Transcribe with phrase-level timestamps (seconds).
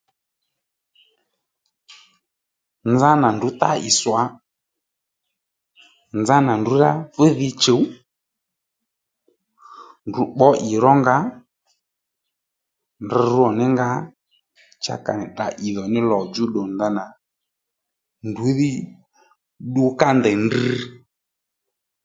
[2.91, 4.21] Nzá nà ndrǔ tá ì swǎ
[6.19, 7.81] nzá nà ndrǔ rá fu dhi chùw
[10.07, 11.17] ndrǔ bbǒ ì ró nga
[13.03, 13.89] ndrǔ rř ní nga
[14.83, 17.05] cha ka nì tdrǎ ì dhò nì lò djú ddù ndanà
[18.29, 18.71] ndrǔ dhí
[19.67, 20.75] ddu ká ndèy ndrr